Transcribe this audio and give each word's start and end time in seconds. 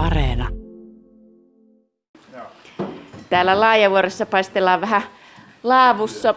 Areena. 0.00 0.48
Täällä 3.30 3.60
Laajavuoressa 3.60 4.26
paistellaan 4.26 4.80
vähän 4.80 5.02
laavussa 5.62 6.34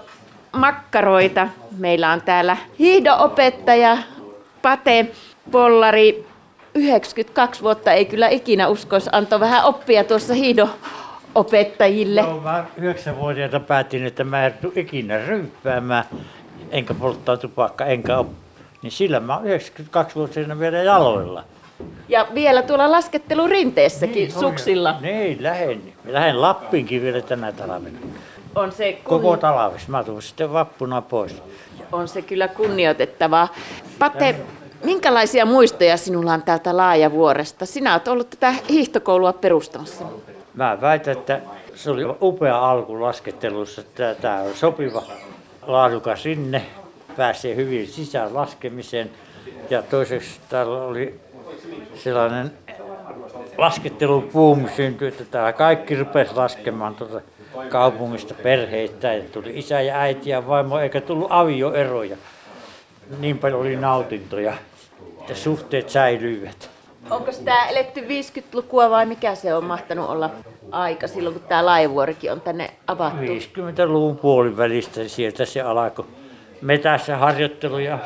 makkaroita. 0.52 1.48
Meillä 1.78 2.12
on 2.12 2.22
täällä 2.22 2.58
hiihdoopettaja 2.80 3.98
Pate 4.62 5.12
Pollari. 5.52 6.28
92 6.76 7.62
vuotta 7.62 7.92
ei 7.92 8.06
kyllä 8.06 8.28
ikinä 8.28 8.68
uskoisi 8.68 9.10
antoi 9.12 9.40
vähän 9.40 9.66
oppia 9.66 10.04
tuossa 10.04 10.34
hiihdoopettajille. 10.34 12.22
No, 12.22 12.40
mä 12.40 12.66
yhdeksänvuotiaana 12.78 13.60
päätin, 13.60 14.06
että 14.06 14.24
mä 14.24 14.46
en 14.46 14.54
tule 14.62 14.74
ikinä 14.76 15.18
ryyppäämään, 15.18 16.06
enkä 16.72 16.94
polttaa 16.94 17.38
tupakka, 17.38 17.86
enkä 17.86 18.18
op... 18.18 18.28
Niin 18.82 18.92
sillä 18.92 19.20
mä 19.20 19.38
oon 19.38 19.46
92-vuotiaana 19.46 20.60
vielä 20.60 20.78
jaloilla. 20.78 21.44
Ja 22.14 22.28
vielä 22.34 22.62
tuolla 22.62 22.92
laskettelurinteessäkin 22.92 24.32
suksilla. 24.32 24.96
Niin, 25.02 25.44
lähen. 25.44 25.94
Mä 26.04 26.14
lähden 26.14 26.42
Lappiinkin 26.42 27.02
vielä 27.02 27.22
tänä 27.22 27.52
talvena. 27.52 28.00
On 28.56 28.72
se, 28.72 28.94
Koko 29.04 29.30
kun... 29.30 29.40
talves. 29.40 29.88
Mä 29.88 30.04
tulen 30.04 30.22
sitten 30.22 30.54
vappuna 30.54 31.02
pois. 31.02 31.44
on 31.92 32.08
se 32.08 32.22
kyllä 32.22 32.48
kunnioitettavaa. 32.48 33.48
Pate, 34.00 34.36
minkälaisia 34.84 35.46
muistoja 35.46 35.98
sinulla 35.98 36.34
on 36.34 36.44
täältä 36.44 36.78
Laajavuoresta? 36.78 37.66
Sinä 37.66 37.94
olet 37.94 38.08
ollut 38.08 38.30
tätä 38.30 38.54
hiihtokoulua 38.70 39.34
perustamassa. 39.34 40.06
Mä 40.54 40.78
väitän, 40.82 41.18
että 41.18 41.42
se 41.76 41.92
oli 41.92 42.04
upea 42.22 42.70
alku 42.70 43.02
laskettelussa. 43.02 43.84
Tämä 44.22 44.42
on 44.42 44.54
sopiva, 44.54 45.04
laadukas 45.68 46.24
sinne. 46.24 46.62
Pääsee 47.18 47.56
hyvin 47.56 47.88
sisään 47.88 48.34
laskemiseen. 48.34 49.10
Ja 49.70 49.82
toiseksi 49.82 50.40
täällä 50.50 50.84
oli 50.84 51.20
sellainen 51.96 52.52
laskettelupuumi 53.58 54.70
syntyi, 54.70 55.08
että 55.08 55.26
täällä 55.26 55.54
kaikki 55.54 55.96
rupesi 55.96 56.36
laskemaan 56.36 56.96
tuota 56.96 57.22
kaupungista 57.70 58.34
perheittäin. 58.34 59.24
Tuli 59.32 59.60
isä 59.60 59.82
ja 59.82 60.00
äiti 60.00 60.30
ja 60.30 60.48
vaimo, 60.48 60.80
eikä 60.80 61.02
tullut 61.02 61.28
avioeroja. 61.30 62.18
Niin 63.20 63.38
paljon 63.38 63.62
oli 63.62 63.76
nautintoja, 63.76 64.54
että 65.20 65.36
suhteet 65.36 65.90
säilyivät. 65.90 66.70
Onko 67.10 67.32
tämä 67.46 67.66
eletty 67.66 68.02
50-lukua 68.02 68.90
vai 68.90 69.06
mikä 69.06 69.36
se 69.36 69.54
on 69.54 69.64
mahtanut 69.64 70.10
olla 70.10 70.30
aika 70.72 71.08
silloin, 71.08 71.36
kun 71.36 71.48
tämä 71.48 71.66
Laajavuorikin 71.66 72.32
on 72.32 72.42
tänne 72.42 72.70
avattu? 72.88 73.22
50-luvun 73.22 74.18
puolivälistä 74.18 75.08
sieltä 75.08 75.46
se 75.46 75.62
alkoi. 75.62 76.06
Metässä 76.62 77.18
harjoitteluja 77.18 78.00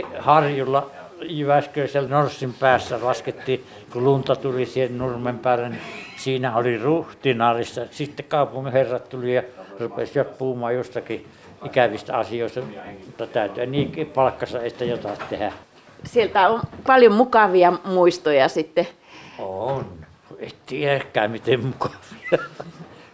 Ke- 0.00 0.18
Harjulla 0.18 0.90
Jyväskyläisellä 1.22 2.08
Norssin 2.08 2.54
päässä 2.54 2.98
laskettiin, 3.02 3.64
kun 3.92 4.04
lunta 4.04 4.36
tuli 4.36 4.66
siihen 4.66 4.98
nurmen 4.98 5.38
päälle, 5.38 5.68
niin 5.68 5.80
siinä 6.16 6.56
oli 6.56 6.78
ruhtinaarissa. 6.78 7.82
Sitten 7.90 8.26
kaupungin 8.28 8.72
herrat 8.72 9.08
tuli 9.08 9.34
ja 9.34 9.42
rupesivat 9.80 10.38
puhumaan 10.38 10.74
jostakin 10.74 11.26
ikävistä 11.64 12.16
asioista, 12.16 12.60
mutta 13.06 13.26
täytyy 13.26 13.66
niin 13.66 14.10
palkkansa, 14.14 14.62
että 14.62 14.84
jotain 14.84 15.18
tehdä. 15.30 15.52
Sieltä 16.04 16.48
on 16.48 16.60
paljon 16.86 17.12
mukavia 17.12 17.72
muistoja 17.84 18.48
sitten. 18.48 18.88
On. 19.38 19.86
Et 20.38 20.56
tiedäkään 20.66 21.30
miten 21.30 21.66
mukavia. 21.66 22.48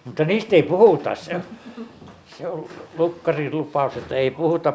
Mutta 0.05 0.25
niistä 0.25 0.57
ei 0.57 0.63
puhuta. 0.63 1.15
Se 1.15 1.35
on, 1.35 1.43
se 2.39 2.49
on 2.49 2.69
lukkarin 2.99 3.57
lupaus, 3.57 3.97
että 3.97 4.15
ei 4.15 4.31
puhuta 4.31 4.73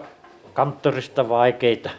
kanttorista 0.53 1.29
vaikeita. 1.29 1.89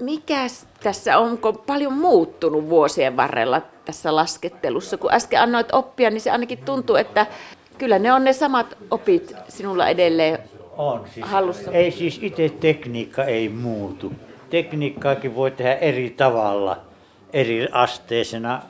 Mikäs 0.00 0.66
tässä 0.82 1.18
on, 1.18 1.30
onko 1.30 1.52
paljon 1.52 1.92
muuttunut 1.92 2.68
vuosien 2.68 3.16
varrella 3.16 3.62
tässä 3.84 4.16
laskettelussa? 4.16 4.96
Kun 4.96 5.12
äsken 5.12 5.40
annoit 5.40 5.72
oppia, 5.72 6.10
niin 6.10 6.20
se 6.20 6.30
ainakin 6.30 6.58
tuntuu, 6.58 6.96
että 6.96 7.26
kyllä 7.78 7.98
ne 7.98 8.12
on 8.12 8.24
ne 8.24 8.32
samat 8.32 8.78
opit 8.90 9.32
sinulla 9.48 9.88
edelleen. 9.88 10.38
On 10.76 11.04
siis. 11.14 11.26
Hallussa. 11.26 11.70
Ei 11.70 11.90
siis 11.90 12.18
itse 12.22 12.48
tekniikka 12.48 13.24
ei 13.24 13.48
muutu. 13.48 14.12
Tekniikkaakin 14.50 15.34
voi 15.34 15.50
tehdä 15.50 15.74
eri 15.74 16.10
tavalla, 16.10 16.76
eri 17.32 17.68
asteisena, 17.72 18.62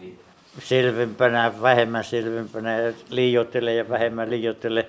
selvempänä, 0.59 1.53
vähemmän 1.63 2.05
selvempänä, 2.05 2.77
liioitelle 3.11 3.75
ja 3.75 3.89
vähemmän 3.89 4.31
liioitelle. 4.31 4.87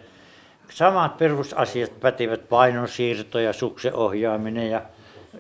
Samat 0.70 1.18
perusasiat 1.18 2.00
pätivät 2.00 2.50
painonsiirto 2.50 3.40
ja 3.40 3.54
suksen 3.54 3.96
ohjaaminen 3.96 4.70
ja 4.70 4.82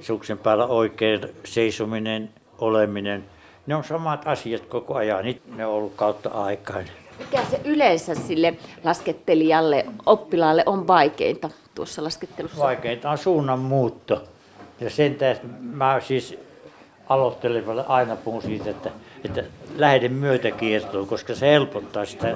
suksen 0.01 0.38
päällä 0.38 0.66
oikein 0.66 1.22
seisominen, 1.44 2.29
oleminen. 2.57 3.23
Ne 3.67 3.75
on 3.75 3.83
samat 3.83 4.27
asiat 4.27 4.66
koko 4.66 4.95
ajan. 4.95 5.25
Nyt 5.25 5.41
ne 5.55 5.66
on 5.66 5.73
ollut 5.73 5.94
kautta 5.95 6.29
aikaan. 6.29 6.85
Mikä 7.19 7.44
se 7.51 7.61
yleensä 7.66 8.16
sille 8.16 8.53
laskettelijalle, 8.83 9.85
oppilaalle 10.05 10.63
on 10.66 10.88
vaikeinta 10.88 11.49
tuossa 11.75 12.03
laskettelussa? 12.03 12.59
Vaikeinta 12.59 13.11
on 13.11 13.17
suunnan 13.17 13.59
muutto. 13.59 14.23
Ja 14.79 14.89
sen 14.89 15.16
tähden 15.16 15.49
mä 15.61 15.99
siis 15.99 16.39
aloittelevalle 17.09 17.85
aina 17.88 18.16
puhun 18.16 18.41
siitä, 18.41 18.69
että, 18.69 18.91
että 19.25 19.44
lähden 19.78 20.13
myötäkiertoon, 20.13 21.07
koska 21.07 21.35
se 21.35 21.47
helpottaa 21.47 22.05
sitä 22.05 22.35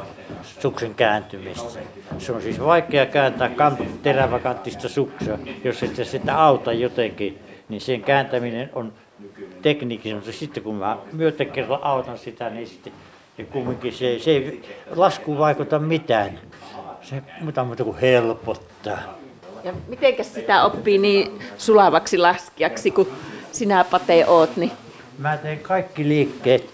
suksen 0.60 0.96
kääntymistä. 0.96 1.80
Se 2.18 2.32
on 2.32 2.42
siis 2.42 2.60
vaikea 2.60 3.06
kääntää 3.06 3.50
kant, 3.50 4.04
teräväkanttista 4.04 4.90
suksia, 4.90 5.38
jos 5.64 5.84
et 5.84 6.06
sitä 6.06 6.44
auta 6.44 6.74
jotenkin, 6.74 7.40
niin 7.70 7.82
sen 7.82 8.02
kääntäminen 8.02 8.70
on 8.74 8.94
tekniikki, 9.62 10.14
mutta 10.14 10.32
sitten 10.32 10.64
kun 10.64 10.76
mä 10.76 10.98
myötäkierrolla 11.12 11.86
autan 11.86 12.18
sitä, 12.18 12.50
niin 12.50 12.68
sitten 12.68 12.94
niin 13.38 13.48
kumminkin 13.48 13.94
se, 13.94 14.20
se 14.20 14.32
ei 14.32 14.62
laskuun 14.96 15.38
vaikuta 15.38 15.80
mitään. 15.80 16.40
Se 17.02 17.22
muuta 17.42 17.64
muuta 17.64 17.84
kuin 17.84 17.98
helpottaa. 17.98 19.00
Ja 19.64 19.74
mitenkäs 19.88 20.34
sitä 20.34 20.64
oppii 20.64 20.98
niin 20.98 21.40
sulavaksi 21.58 22.18
laskijaksi, 22.18 22.92
kun 22.92 23.08
sinä 23.52 23.84
Pate 23.84 24.26
oot, 24.28 24.58
niin 24.58 24.72
Mä 25.18 25.38
teen 25.38 25.60
kaikki 25.60 26.08
liikkeet 26.08 26.70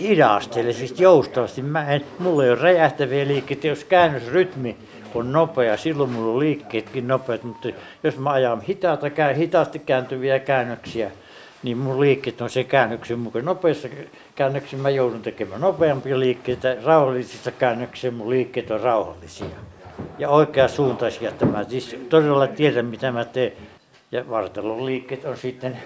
hidastele, 0.00 0.72
siis 0.72 1.00
joustavasti. 1.00 1.62
Mä 1.62 1.92
en, 1.92 2.04
mulla 2.18 2.44
ei 2.44 2.50
ole 2.50 2.58
räjähtäviä 2.58 3.26
liikkeitä, 3.26 3.66
jos 3.66 3.84
käännösrytmi 3.84 4.76
on 5.18 5.32
nopea, 5.32 5.76
silloin 5.76 6.10
mulla 6.10 6.32
on 6.32 6.38
liikkeetkin 6.38 7.08
nopeat, 7.08 7.42
mutta 7.42 7.68
jos 8.02 8.18
mä 8.18 8.30
ajan 8.30 8.60
hitaata, 8.60 9.06
hitaasti 9.36 9.78
kääntyviä 9.78 10.38
käännöksiä, 10.38 11.10
niin 11.62 11.78
mun 11.78 12.00
liikkeet 12.00 12.40
on 12.40 12.50
se 12.50 12.64
käännöksen 12.64 13.18
mukaan. 13.18 13.44
Nopeassa 13.44 13.88
käännöksissä 14.34 14.76
mä 14.76 14.90
joudun 14.90 15.22
tekemään 15.22 15.60
nopeampia 15.60 16.20
liikkeitä, 16.20 16.76
rauhallisissa 16.84 17.50
käännöksissä 17.50 18.10
mun 18.10 18.30
liikkeet 18.30 18.70
on 18.70 18.80
rauhallisia. 18.80 19.46
Ja 20.18 20.28
oikea 20.28 20.68
suuntaisia, 20.68 21.28
että 21.28 21.46
mä 21.46 21.64
siis 21.64 21.96
todella 22.08 22.46
tiedän 22.46 22.86
mitä 22.86 23.12
mä 23.12 23.24
teen. 23.24 23.52
Ja 24.12 24.30
vartalon 24.30 24.86
liikkeet 24.86 25.24
on 25.24 25.36
sitten, 25.36 25.78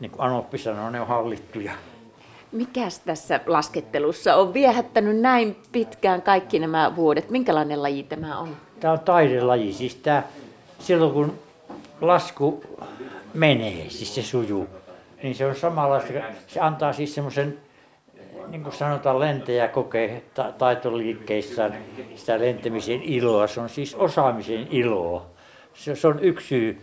niin 0.00 0.10
kuin 0.10 0.20
Anoppi 0.20 0.58
sanoi, 0.58 0.92
ne 0.92 1.00
on 1.00 1.06
hallittuja. 1.06 1.72
Mikäs 2.52 2.98
tässä 2.98 3.40
laskettelussa 3.46 4.36
on 4.36 4.54
viehättänyt 4.54 5.20
näin 5.20 5.56
pitkään 5.72 6.22
kaikki 6.22 6.58
nämä 6.58 6.96
vuodet? 6.96 7.30
Minkälainen 7.30 7.82
laji 7.82 8.02
tämä 8.02 8.38
on? 8.38 8.56
Tämä 8.80 8.92
on 8.92 9.00
taidelaji, 9.00 9.72
siis 9.72 9.94
tämä, 9.94 10.22
silloin 10.78 11.12
kun 11.12 11.38
lasku 12.00 12.64
menee, 13.34 13.90
siis 13.90 14.14
se 14.14 14.22
sujuu, 14.22 14.66
niin 15.22 15.34
se 15.34 15.46
on 15.46 15.56
samalla, 15.56 16.02
se 16.46 16.60
antaa 16.60 16.92
siis 16.92 17.14
semmoisen, 17.14 17.58
niin 18.48 18.62
kuin 18.62 18.74
sanotaan, 18.74 19.20
lentäjä 19.20 19.68
kokee 19.68 20.22
ta- 20.34 20.52
taitoliikkeissään 20.58 21.78
sitä 22.14 22.40
lentämisen 22.40 23.02
iloa, 23.02 23.46
se 23.46 23.60
on 23.60 23.68
siis 23.68 23.94
osaamisen 23.94 24.66
iloa. 24.70 25.26
Se, 25.74 25.96
se 25.96 26.08
on 26.08 26.18
yksi 26.20 26.48
syy, 26.48 26.82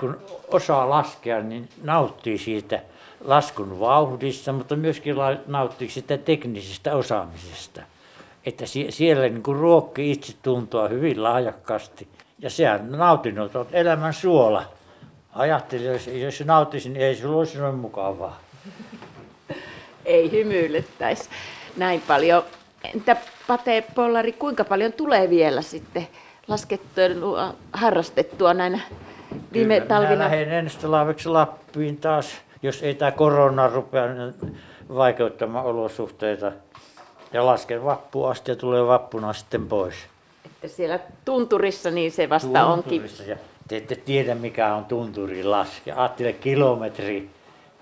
kun 0.00 0.20
osaa 0.52 0.90
laskea, 0.90 1.40
niin 1.40 1.68
nauttii 1.82 2.38
siitä 2.38 2.80
laskun 3.24 3.80
vauhdista, 3.80 4.52
mutta 4.52 4.76
myöskin 4.76 5.14
nauttii 5.46 5.90
sitä 5.90 6.18
teknisestä 6.18 6.96
osaamisesta. 6.96 7.82
Että 8.46 8.66
sie- 8.66 8.90
siellä 8.90 9.22
niin 9.22 9.42
kuin 9.42 9.58
ruokki 9.58 10.10
itse 10.10 10.32
tuntua 10.42 10.88
hyvin 10.88 11.22
lahjakkaasti. 11.22 12.08
Ja 12.38 12.50
sehän 12.50 12.92
nautinut 12.92 13.56
on 13.56 13.66
elämän 13.72 14.14
suola. 14.14 14.64
Ajattelin, 15.32 15.86
jos, 15.86 16.06
jos 16.06 16.40
nauttisin, 16.44 16.92
niin 16.92 17.04
ei 17.04 17.16
se 17.16 17.28
olisi 17.28 17.58
noin 17.58 17.74
mukavaa. 17.74 18.40
Ei 20.04 20.32
hymyilyttäisi 20.32 21.28
näin 21.76 22.02
paljon. 22.08 22.42
Entä 22.94 23.16
Pate 23.46 23.84
Pollari, 23.94 24.32
kuinka 24.32 24.64
paljon 24.64 24.92
tulee 24.92 25.30
vielä 25.30 25.62
sitten 25.62 26.08
laskettelua 26.48 27.54
harrastettua 27.72 28.54
näinä 28.54 28.80
viime 29.52 29.74
Kyllä, 29.74 29.88
talvina? 29.88 30.14
Minä 30.14 30.24
lähden 30.24 30.52
ensi 30.52 30.78
talveksi 30.78 31.28
Lappiin 31.28 31.96
taas, 31.96 32.36
jos 32.62 32.82
ei 32.82 32.94
tämä 32.94 33.10
korona 33.10 33.68
rupea 33.68 34.04
vaikeuttamaan 34.94 35.64
olosuhteita. 35.64 36.52
Ja 37.32 37.46
lasken 37.46 37.84
vappuun 37.84 38.30
asti 38.30 38.50
ja 38.50 38.56
tulee 38.56 38.86
vappuna 38.86 39.32
sitten 39.32 39.66
pois. 39.66 39.94
Että 40.44 40.68
siellä 40.68 40.98
tunturissa 41.24 41.90
niin 41.90 42.12
se 42.12 42.28
vasta 42.28 42.66
onkin. 42.66 42.90
Tunturissa. 42.90 43.22
Ja 43.22 43.36
te 43.68 43.76
ette 43.76 43.96
tiedä 43.96 44.34
mikä 44.34 44.74
on 44.74 44.84
tunturin 44.84 45.50
laske. 45.50 45.92
Ajattele 45.92 46.32
kilometri 46.32 47.30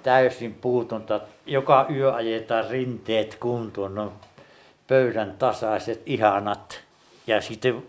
täysin 0.02 0.54
puutonta. 0.54 1.20
Joka 1.46 1.86
yö 1.90 2.14
ajetaan 2.14 2.70
rinteet 2.70 3.36
kuntoon, 3.40 3.94
no 3.94 4.12
pöydän 4.88 5.34
tasaiset, 5.38 6.02
ihanat. 6.06 6.80
Ja 7.26 7.40
sitten 7.40 7.82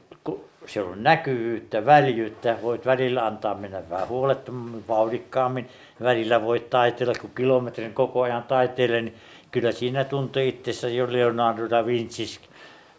kun 0.67 0.73
siellä 0.73 0.91
on 0.91 1.03
näkyvyyttä, 1.03 1.85
väljyyttä, 1.85 2.57
voit 2.61 2.85
välillä 2.85 3.25
antaa 3.25 3.53
mennä 3.53 3.89
vähän 3.89 4.07
huolettomammin, 4.07 4.87
vauhdikkaammin. 4.87 5.69
Välillä 6.01 6.41
voit 6.41 6.69
taiteella, 6.69 7.13
kun 7.21 7.29
kilometrin 7.35 7.93
koko 7.93 8.21
ajan 8.21 8.43
taiteilee, 8.43 9.01
niin 9.01 9.15
kyllä 9.51 9.71
siinä 9.71 10.03
tuntee 10.03 10.45
itsessä 10.45 10.89
jo 10.89 11.07
Leonardo 11.11 11.69
da 11.69 11.85
Vinci 11.85 12.39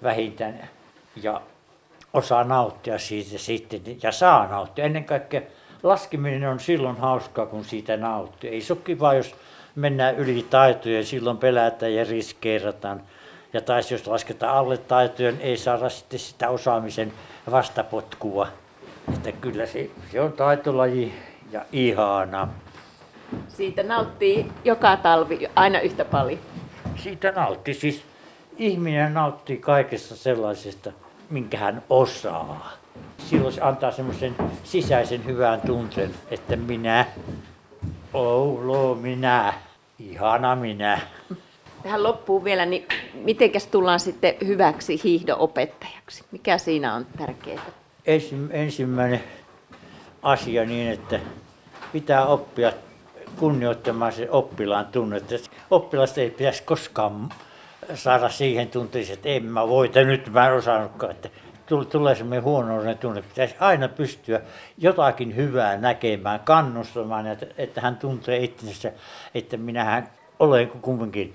vähintään. 0.02 0.68
Ja 1.22 1.40
osaa 2.12 2.44
nauttia 2.44 2.98
siitä 2.98 3.38
sitten 3.38 3.80
ja 4.02 4.12
saa 4.12 4.46
nauttia. 4.46 4.84
Ennen 4.84 5.04
kaikkea 5.04 5.40
laskeminen 5.82 6.48
on 6.48 6.60
silloin 6.60 6.96
hauskaa, 6.96 7.46
kun 7.46 7.64
siitä 7.64 7.96
nauttii. 7.96 8.50
Ei 8.50 8.60
se 8.60 8.72
ole 8.72 8.80
kiva, 8.84 9.14
jos 9.14 9.34
mennään 9.74 10.16
yli 10.16 10.46
taitojen, 10.50 11.04
silloin 11.04 11.36
pelätään 11.36 11.94
ja 11.94 12.04
riskeerataan. 12.04 13.02
Ja 13.52 13.60
taas 13.60 13.92
jos 13.92 14.06
lasketaan 14.06 14.56
alle 14.56 14.78
taitojen, 14.78 15.40
ei 15.40 15.56
saada 15.56 15.88
sitten 15.88 16.18
sitä 16.18 16.48
osaamisen 16.48 17.12
vastapotkua. 17.50 18.48
Että 19.14 19.32
kyllä 19.32 19.66
se, 19.66 19.90
se 20.12 20.20
on 20.20 20.32
taitolaji 20.32 21.14
ja 21.52 21.64
ihana. 21.72 22.48
Siitä 23.48 23.82
nauttii 23.82 24.52
joka 24.64 24.96
talvi 24.96 25.48
aina 25.56 25.80
yhtä 25.80 26.04
paljon. 26.04 26.38
Siitä 26.96 27.32
nauttii 27.32 27.74
siis, 27.74 28.02
ihminen 28.56 29.14
nauttii 29.14 29.56
kaikesta 29.56 30.16
sellaisesta, 30.16 30.92
minkä 31.30 31.58
hän 31.58 31.82
osaa. 31.90 32.72
Silloin 33.18 33.54
se 33.54 33.60
antaa 33.60 33.90
semmoisen 33.90 34.34
sisäisen 34.64 35.24
hyvän 35.24 35.60
tunteen, 35.60 36.14
että 36.30 36.56
minä, 36.56 37.06
Oulo 38.12 38.94
minä, 38.94 39.54
ihana 39.98 40.56
minä. 40.56 41.00
Tähän 41.82 42.02
loppuun 42.02 42.44
vielä, 42.44 42.66
niin 42.66 42.86
mitenkäs 43.14 43.66
tullaan 43.66 44.00
sitten 44.00 44.34
hyväksi 44.46 45.00
hiihdoopettajaksi? 45.04 46.24
Mikä 46.32 46.58
siinä 46.58 46.94
on 46.94 47.06
tärkeää? 47.18 47.62
Ensim, 48.06 48.48
ensimmäinen 48.50 49.20
asia 50.22 50.64
niin, 50.64 50.90
että 50.90 51.20
pitää 51.92 52.26
oppia 52.26 52.72
kunnioittamaan 53.36 54.12
se 54.12 54.30
oppilaan 54.30 54.86
tunnetta. 54.86 55.34
Oppilasta 55.70 56.20
ei 56.20 56.30
pitäisi 56.30 56.62
koskaan 56.62 57.28
saada 57.94 58.28
siihen 58.28 58.68
tunteeseen, 58.68 59.16
että 59.16 59.28
en 59.28 59.44
mä 59.44 59.68
voita, 59.68 60.02
nyt 60.02 60.32
mä 60.32 60.46
en 60.46 60.54
osannutkaan. 60.54 61.12
Että 61.12 61.28
tulee 61.90 62.14
semmoinen 62.14 62.42
huono 62.42 62.94
tunne. 63.00 63.22
Pitäisi 63.22 63.54
aina 63.60 63.88
pystyä 63.88 64.40
jotakin 64.78 65.36
hyvää 65.36 65.76
näkemään, 65.76 66.40
kannustamaan, 66.40 67.26
että, 67.26 67.46
että 67.58 67.80
hän 67.80 67.96
tuntee 67.96 68.38
itsensä, 68.38 68.92
että 69.34 69.56
minähän 69.56 70.08
olen 70.38 70.68
kumminkin 70.68 71.34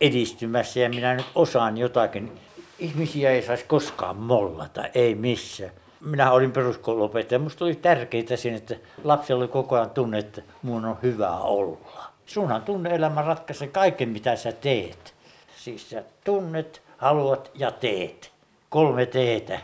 edistymässä 0.00 0.80
ja 0.80 0.88
minä 0.88 1.14
nyt 1.14 1.26
osaan 1.34 1.78
jotakin. 1.78 2.32
Ihmisiä 2.78 3.30
ei 3.30 3.42
saisi 3.42 3.64
koskaan 3.64 4.16
mollata, 4.16 4.84
ei 4.94 5.14
missään. 5.14 5.70
Minä 6.00 6.30
olin 6.30 6.52
peruskouluopettaja. 6.52 7.38
Minusta 7.38 7.64
oli 7.64 7.74
tärkeää 7.74 8.36
siinä, 8.36 8.56
että 8.56 8.74
lapsella 9.04 9.42
oli 9.42 9.48
koko 9.48 9.76
ajan 9.76 9.90
tunne, 9.90 10.18
että 10.18 10.42
minun 10.62 10.84
on 10.84 10.98
hyvä 11.02 11.30
olla. 11.30 11.78
Sunhan 12.26 12.62
tunne-elämä 12.62 13.22
ratkaisee 13.22 13.68
kaiken, 13.68 14.08
mitä 14.08 14.36
sä 14.36 14.52
teet. 14.52 15.14
Siis 15.56 15.90
sä 15.90 16.02
tunnet, 16.24 16.82
haluat 16.96 17.50
ja 17.54 17.70
teet. 17.70 18.32
Kolme 18.68 19.06
teetä. 19.06 19.60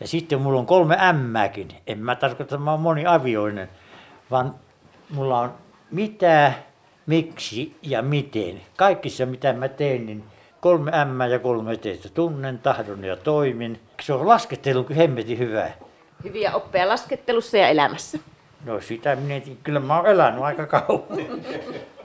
Ja 0.00 0.08
sitten 0.08 0.40
mulla 0.40 0.60
on 0.60 0.66
kolme 0.66 0.96
ämmääkin. 1.00 1.68
En 1.86 1.98
mä 1.98 2.14
tarkoita, 2.16 2.42
että 2.42 2.64
mä 2.64 2.70
oon 2.70 2.80
moniavioinen, 2.80 3.68
vaan 4.30 4.54
mulla 5.10 5.40
on 5.40 5.54
mitä, 5.90 6.52
miksi 7.08 7.76
ja 7.82 8.02
miten. 8.02 8.60
Kaikissa 8.76 9.26
mitä 9.26 9.52
mä 9.52 9.68
teen, 9.68 10.06
niin 10.06 10.24
kolme 10.60 10.90
ämmää 10.94 11.26
ja 11.26 11.38
kolme 11.38 11.76
teetä. 11.76 12.08
Tunnen, 12.08 12.58
tahdon 12.58 13.04
ja 13.04 13.16
toimin. 13.16 13.80
Se 14.02 14.12
on 14.12 14.28
laskettelu 14.28 14.86
hemmetin 14.96 15.38
hyvä. 15.38 15.70
Hyviä 16.24 16.54
oppeja 16.54 16.88
laskettelussa 16.88 17.56
ja 17.56 17.68
elämässä. 17.68 18.18
No 18.64 18.80
sitä 18.80 19.16
minä. 19.16 19.40
Kyllä 19.62 19.80
mä 19.80 19.96
oon 19.96 20.06
elänyt 20.06 20.42
aika 20.42 20.66
kauan. 20.66 21.02